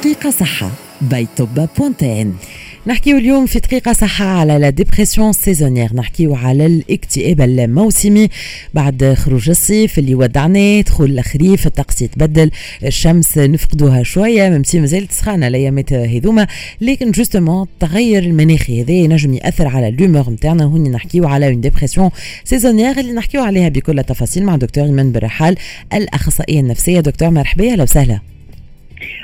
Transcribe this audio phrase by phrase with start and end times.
[0.00, 0.70] دقيقة صحة.
[1.00, 2.34] باي توبا بوانتين
[2.86, 8.28] نحكيو اليوم في دقيقة صحة على la dépression saisonnière نحكيو على الاكتئاب الموسمي.
[8.74, 12.50] بعد خروج الصيف اللي ودعناه دخول الخريف الطقس يتبدل
[12.84, 16.46] الشمس نفقدوها شوية ممتي مازالت سخانة الأيامات هذوما.
[16.80, 21.60] لكن justement التغير المناخي هذا ينجم يأثر على ال humeur نتاعنا هوني نحكيو على une
[21.60, 22.10] dépression
[22.44, 25.56] saisonnière اللي نحكيو عليها بكل التفاصيل مع دكتور إيمان برحال
[25.92, 27.00] الأخصائية النفسية.
[27.00, 28.20] دكتور مرحبا أهلا وسهلا.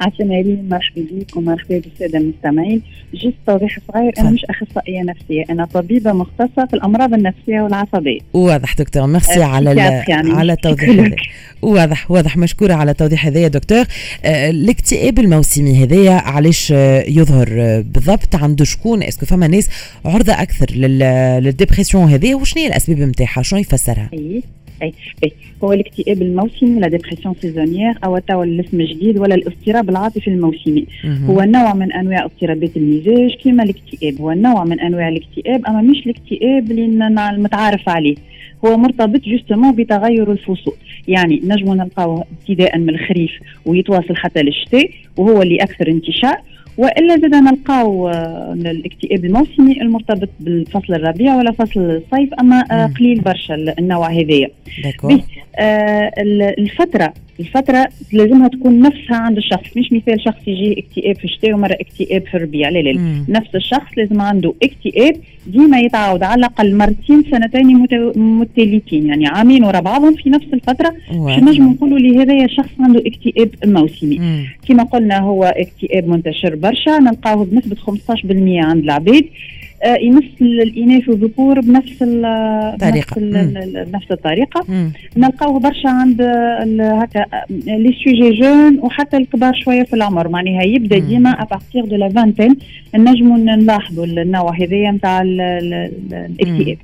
[0.00, 2.82] عسلامة مرحبا بك ومرحبا بالسادة المستمعين.
[3.14, 8.18] juste توضيح صغير أنا مش أخصائية نفسية أنا طبيبة مختصة في الأمراض النفسية والعصبية.
[8.32, 9.76] واضح دكتور ميرسي أه على
[10.08, 11.16] يعني على التوضيح هذا.
[11.62, 13.84] واضح واضح مشكورة على التوضيح هذا يا دكتور.
[14.24, 16.70] آه الاكتئاب الموسمي هذايا علاش
[17.08, 17.48] يظهر
[17.80, 19.68] بالضبط؟ عنده شكون؟ est-ce que فما ناس
[20.04, 24.10] عرضة أكثر لل dépression هذه؟ وشنو هي الأسباب نتاعها شنو يفسرها؟
[24.82, 24.92] أي
[25.24, 25.32] اي
[25.64, 30.86] هو الاكتئاب الموسمي la dépression saisonnière أو توا الاسم جديد ولا الاضطراب العاطفي الموسمي.
[31.26, 34.20] هو نوع من أنواع اضطرابات المزاج كما الاكتئاب.
[34.20, 38.14] هو نوع من أنواع الاكتئاب أما مش الاكتئاب اللي المتعارف عليه.
[38.66, 40.74] هو مرتبط justement بتغير الفصول.
[41.08, 43.30] يعني نجم نلقاوه ابتداء من الخريف
[43.66, 46.36] ويتواصل حتى للشتاء وهو اللي أكثر انتشار
[46.78, 48.10] وإلا زاد نلقاو
[48.52, 54.48] الاكتئاب الموسمي المرتبط بالفصل الربيع ولا فصل الصيف أما قليل برشا النوع هذايا.
[55.58, 56.12] آه
[56.58, 61.76] الفترة الفترة لازمها تكون نفسها عند الشخص مش مثال شخص يجي اكتئاب في الشتاء ومرة
[61.80, 63.24] اكتئاب في الربيع لا لا, لا.
[63.28, 65.16] نفس الشخص لازم عنده اكتئاب
[65.46, 67.86] ديما يتعاود على الأقل مرتين سنتين
[68.16, 70.94] متتاليتين يعني عامين ورا بعضهم في نفس الفترة.
[71.10, 74.46] باش نجم نقولوا لهذا شخص عنده اكتئاب موسمي.
[74.68, 79.24] كما قلنا هو اكتئاب منتشر برشا نلقاه بنسبة 15% عند العباد.
[79.82, 84.66] آه، يمس الإناث والذكور بنفس الطريقة نفس, نفس الطريقة.
[85.16, 86.22] نلقاوه برشا عند
[86.80, 90.28] هكا les sujets jeunes وحتى الكبار شوية في العمر.
[90.28, 92.56] معناها يبدأ ديما à partir de la vingtaine
[92.94, 96.76] نجموا نلاحظوا النوع هذايا نتاع الاكتئاب.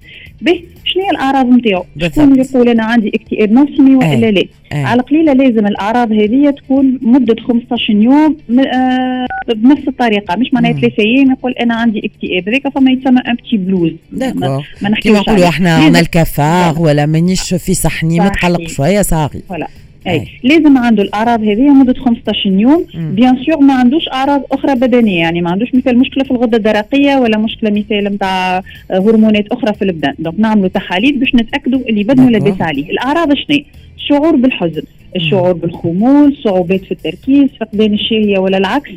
[0.42, 5.32] باهي شنو هي الأعراض نتاعو؟ شكون يقول أنا عندي اكتئاب موسمي ولا لا؟ على القليلة
[5.32, 8.36] لازم الأعراض هذه تكون مدة 15 يوم
[8.74, 10.36] آه بنفس الطريقة.
[10.36, 12.48] مش معناها ثلاثة أيام يقول أنا عندي اكتئاب.
[12.48, 13.92] هذاك فما يتسمى un petit blues.
[14.12, 19.40] ما, ما كيما نقولوا إحنا عندنا le cafard ولا مانيش في صحني متقلق شوية صاغي.
[19.48, 19.68] ولا
[20.06, 20.28] أي.
[20.42, 22.84] لازم عنده الأعراض هذه مده 15 يوم.
[22.94, 25.18] bien sûr ما عندوش أعراض أخرى بدنية.
[25.18, 29.82] يعني ما عندوش مثال مشكلة في الغدة الدرقية ولا مشكلة مثال نتاع هرمونات أخرى في
[29.82, 30.14] البدن.
[30.18, 32.90] donc نعملوا تحاليل باش نتأكدوا اللي بدنه لاباس عليه.
[32.90, 33.58] الأعراض شنو؟
[33.96, 34.82] الشعور بالحزن
[35.16, 38.90] الشعور بالخمول صعوبات في التركيز فقدان الشهية ولا العكس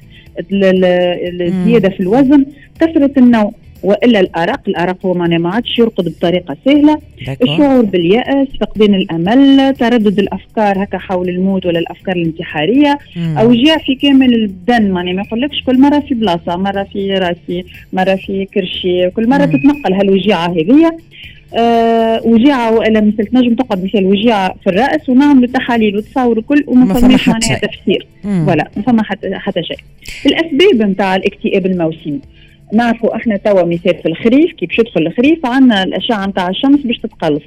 [0.52, 2.46] الزيادة في الوزن
[2.81, 3.52] كثرة النوم.
[3.84, 7.00] وإلا الأرق، الأرق هو ما عادش يرقد بطريقة سهلة،
[7.44, 14.34] الشعور باليأس، فقدان الأمل، تردد الأفكار هكا حول الموت ولا الأفكار الانتحارية، اوجاع في كامل
[14.34, 19.30] البدن معناه ما يقولكش كل مرة في بلاصة، مرة في راسي، مرة في كرشي، كل
[19.30, 19.58] مرة مم.
[19.58, 20.98] تتنقل هالوجيعة هذه.
[21.58, 26.94] أه وجيعة وإلا مثل تنجم تقعد مثل وجيعة في الرأس ونعملوا تحاليل وتصور كل وما
[26.94, 28.08] فماش معناها تفسير.
[28.26, 29.78] ولا ما فما حتى حتى شيء.
[30.26, 32.20] الأسباب نتاع الاكتئاب الموسمي.
[32.73, 36.97] نعرفوا إحنا توا مثال في الخريف كي باش يدخل الخريف عندنا الأشعة نتاع الشمس باش
[36.97, 37.44] تتقلص.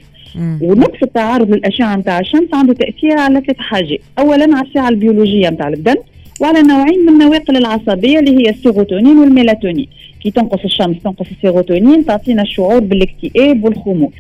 [0.63, 5.69] ونقص التعرض للأشعة نتاع الشمس عنده تأثير على ثلاث حاجات اولا على الساعة البيولوجية نتاع
[5.69, 5.97] البدن
[6.41, 9.89] وعلى نوعين من النواقل العصبية اللي هي السيروتونين والميلاتونين.
[10.23, 14.13] كي تنقص الشمس تنقص السيروتونين تعطينا الشعور بالاكتئاب والخمول.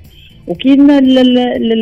[0.47, 0.77] وكي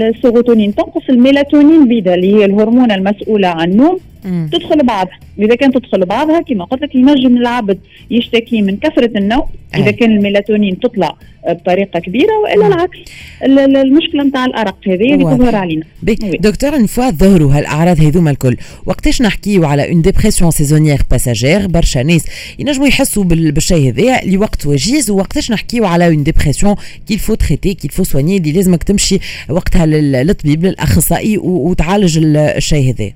[0.09, 5.19] السيروتونين تنقص الميلاتونين بيدا اللي هي الهرمون المسؤولة عن النوم تدخل بعضها.
[5.39, 7.79] إذا كانت تدخل بعضها كما قلت لك ينجم العبد
[8.11, 9.45] يشتكي من كثرة النوم.
[9.77, 11.17] إذا كان الميلاتونين تطلع
[11.49, 12.99] بطريقة كبيرة وإلا العكس.
[13.43, 15.85] المشكلة نتاع الأرق هذه اللي تظهر علينا.
[16.41, 18.57] دكتور une fois ظهروا هالأعراض هذوما الكل
[18.87, 22.25] وقتاش نحكيو على une dépression saisonnière passagère برشا ناس
[22.59, 26.75] ينجموا يحسوا بالشيء هذايا لوقت وجيز ووقتاش نحكيو على une dépression
[27.09, 29.19] qu'il faut traiter qu'il faut soigner اللي لازمك تمشي
[29.49, 33.11] وقتها للطبيب للأخصائي وتعالج الشيء هذا.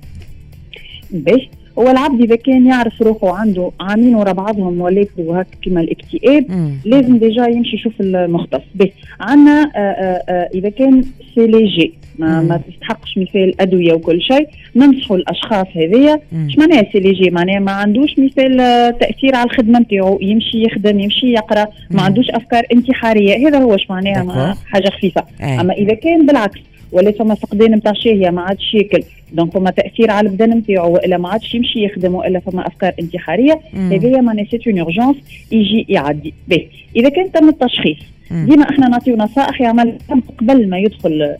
[1.13, 1.49] باش
[1.79, 6.45] هو العبد إذا كان يعرف روحه عنده عامين ورا بعضهم وليك هكا كما الاكتئاب.
[6.85, 8.61] لازم déjà يمشي يشوف المختص.
[8.75, 11.01] به عندنا آه، آه، آه، إذا كان
[11.35, 16.19] c'est léger ما, ما تستحقش مثال أدوية وكل شيء ننصحوا الأشخاص هذيا.
[16.33, 18.57] إيش معناها c'est léger معناها ما عندوش مثال
[18.99, 20.19] تأثير على الخدمة نتاعو.
[20.21, 23.47] يمشي يخدم يمشي يقرأ ما عندوش أفكار انتحارية.
[23.47, 25.23] هذا هو إيش معناها حاجة خفيفة.
[25.41, 26.59] أما إذا كان بالعكس
[26.91, 29.03] ولا فما فقدان نتاع شهيه ما عادش ياكل.
[29.33, 33.59] donc فما تأثير على البدن نتاعو وإلا ما عادش يمشي يخدم والا فما أفكار انتحارية.
[33.73, 35.15] هذه معناها c'est une urgence
[35.51, 36.33] يجي يعدي.
[36.47, 36.65] به
[36.95, 37.97] إذا كان تم التشخيص
[38.31, 39.97] ديما إحنا نعطيو نصائح يعمل
[40.39, 41.35] قبل ما يدخل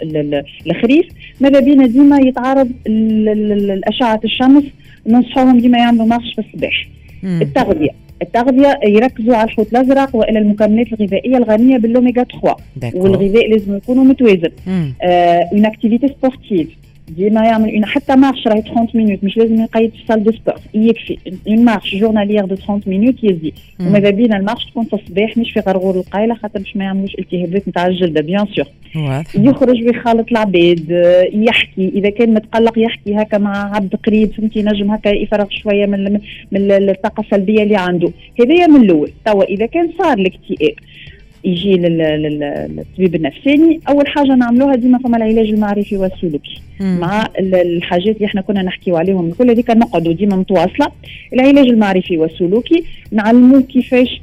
[0.68, 1.06] الخريف.
[1.42, 4.64] ماذا بينا ديما يتعرض لاشعه الشمس
[5.08, 6.88] ننصحوهم ديما يعملوا marche في الصباح.
[7.24, 7.90] التغذية.
[8.22, 12.56] التغذية يركزوا على الحوت الأزرق وإلى المكملات الغذائية الغنية بالأوميغا 3
[12.96, 14.52] والغذاء لازم يكون متوازن.
[15.02, 16.68] une activité sportive
[17.10, 20.56] ديما يعمل حتى marche راهي 30 minutes مش لازم يقيد في ال salle de sport
[20.74, 21.18] يكفي.
[21.48, 25.52] une marche journalière de 30 minutes يزي وماذا بينا ال marche تكون في الصباح مش
[25.52, 28.66] في غرغور القايلة خاطر باش ما يعملوش التهابات نتاع الجلدة bien sûr
[29.36, 30.90] يخرج ويخالط العباد
[31.34, 36.14] يحكي إذا كان متقلق يحكي هكا مع عبد قريب فهمتي نجم هكا يفرغ شوية من
[36.52, 38.12] من الطاقة السلبية اللي عنده.
[38.40, 39.12] هذايا من الأول.
[39.26, 40.74] توا إذا كان صار الاكتئاب
[41.46, 43.80] يجي للطبيب النفساني.
[43.90, 46.62] أول حاجة نعملوها ديما فما العلاج المعرفي والسلوكي.
[46.80, 50.88] مع الحاجات اللي إحنا كنا نحكيو عليهم كل هذيك نقعدوا ديما متواصلة.
[51.34, 54.22] العلاج المعرفي والسلوكي نعلموه كيفاش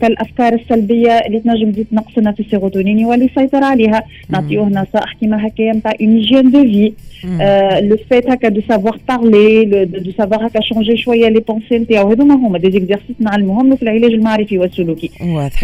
[0.00, 5.72] كالأفكار السلبية اللي تنجم تزيد تنقصنا في السيروتونين يولي يسيطر عليها نعطيوه نصائح كيما هكايا
[5.72, 6.92] نتاع une hygiène de vie
[7.80, 12.10] le fait هكا de savoir parler de savoir هكا changer شوية les pensées نتاعو.
[12.10, 15.10] هذوما هما des exercices نعلموهم له في العلاج المعرفي والسلوكي.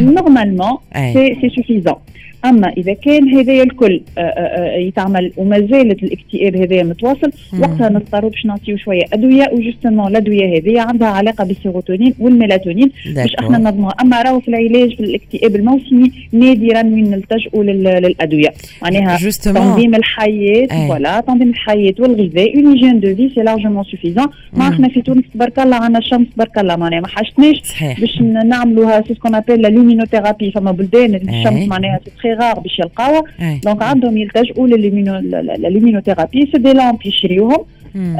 [0.01, 0.79] normalement
[1.13, 1.95] c'est c'est suffisant
[2.45, 7.89] أما إذا كان هذايا الكل آه، آه، آه، يتعمل وما زالت الاكتئاب هذايا متواصل وقتها
[7.89, 13.59] نضطروا باش نعطيو شوية أدوية و justement الأدوية هذه عندها علاقة بالسيروتونين والميلاتونين باش إحنا
[13.59, 18.53] نضموها أما راهو في العلاج في الاكتئاب الموسمي نادرا وين نلتجئوا للأدوية.
[18.83, 24.69] معناها تنظيم الحياة voilà تنظيم الحياة والغذاء une hygiène de vie c'est largement suffisant ما
[24.69, 27.63] إحنا في تونس تبارك الله عندنا الشمس تبارك الله معناها ما حاجتناش
[28.01, 32.79] باش نعملوها c'est ce qu'on appelle la luminothérapie فما بلدان الشمس معناها très rare باش
[32.79, 33.23] يلقاوها.
[33.65, 37.65] donc عندهم يلتجئوا للل luminothérapie c'est des lampes يشريوهم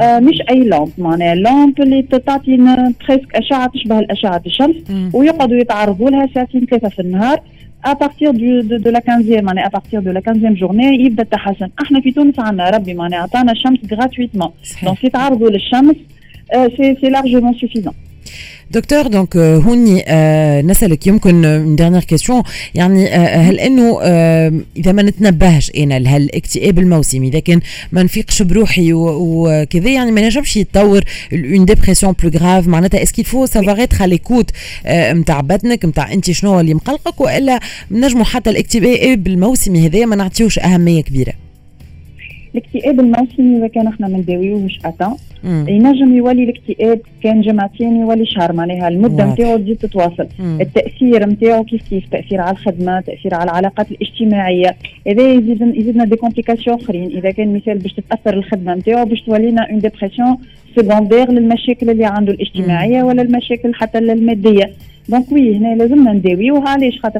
[0.01, 4.75] آه مش أي lampe معناها lampe اللي تعطي presque أشعة تشبه الأشعة الشمس
[5.13, 7.39] ويقعدوا يتعرضوا لها ساعتين ثلاثة في النهار.
[7.91, 11.23] À partir du, de, de la 15e année, à partir de la 15e journée يبدأ
[11.23, 11.69] التحسن.
[11.81, 14.49] إحنا في تونس عندنا ربي معناها عطانا الشمس gratuitement.
[14.85, 15.95] donc يتعرضوا للشمس
[16.77, 17.93] c'est c'est largement suffisant
[18.71, 20.03] دكتور donc هوني
[20.61, 22.43] نسألك يمكن ma dernière question
[22.75, 24.01] يعني هل إنه
[24.77, 27.59] إذا ما نتنبهش إنا لهالاكتئاب الموسمي إذا كان
[27.91, 31.03] ما نفيقش بروحي وكذا يعني ما نجمش يتطور
[31.33, 34.51] une dépression plus grave معناتها est-ce qu'il faut savoir être à l'écoute
[34.87, 37.59] نتاع بدنك نتاع أنت شنو اللي مقلقك وإلا
[37.91, 41.48] نجموا حتى الاكتئاب الموسمي هذايا ما نعطيوش أهمية كبيرة؟
[42.55, 48.53] الاكتئاب الموسمي إذا كان إحنا ما نداويوهش اتان ينجم يولي الاكتئاب كان جمعتين يولي شهر
[48.53, 48.87] معناها.
[48.87, 50.27] المدة نتاعو تزيد تتواصل.
[50.39, 50.57] مم.
[50.61, 54.75] التأثير نتاعو كيف كيف؟ تأثير على الخدمة تأثير على العلاقات الاجتماعية.
[55.07, 57.17] هذا يزيد يزيدنا des complications أخرين.
[57.17, 60.37] إذا كان مثال باش تتأثر الخدمة نتاعو باش تولينا une dépression
[60.75, 63.07] secondaire للمشاكل اللي عنده الاجتماعية مم.
[63.07, 64.69] ولا المشاكل حتى المادية.
[65.09, 67.19] donc oui هنا لازمنا نداويوها علاش خاطر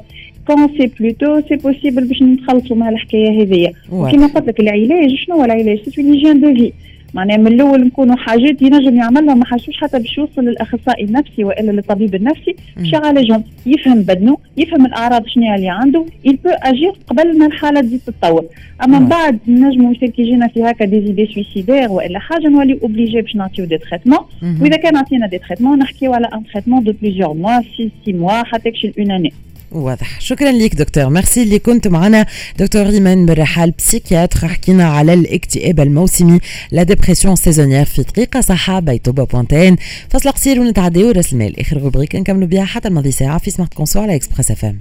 [0.50, 3.73] quand c'est plus tôt c'est possible باش نتخلصوا مع الحكاية هذيا.
[3.91, 6.73] وكما قلت لك العلاج شنو هو العلاج؟ c'est l'hygiène de vie
[7.13, 11.71] معناها من الأول نكونوا حاجات ينجم يعملها ما حاسوش حتى باش يوصل للأخصائي النفسي وإلا
[11.71, 17.37] للطبيب النفسي باش يعالجهم يفهم بدنه يفهم الأعراض شنو اللي عنده il peut agir قبل
[17.37, 18.45] ما الحالة تزيد تتطور.
[18.83, 22.79] أما من بعد نجموا مثل كي جينا في هكا des idées suicidaires وإلا حاجة نولي
[22.83, 24.19] obligé باش نعطيو des traitements
[24.61, 28.44] وإذا كان عطينا des traitements نحكيو على un traitement de plusieurs mois six six mois
[28.43, 29.33] حتى كشي اون اني
[29.71, 30.21] واضح.
[30.21, 31.10] شكرا لك دكتور.
[31.10, 32.25] ميرسي اللي كنت معنا
[32.60, 36.39] دكتور ايمان برحال psychiatre حكينا على الاكتئاب الموسمي
[36.71, 38.42] la dépression saisonnière في دقيقة.
[38.42, 39.75] صحة بيتوبا point tn
[40.09, 41.11] فصل قصير ونتعديو.
[41.11, 44.80] راس المال آخر rubrique نكملوا بها حتى الماضي ساعة في Smart Conso على Express FM